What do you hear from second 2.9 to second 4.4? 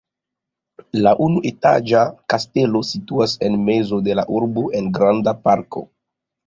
situas en mezo de la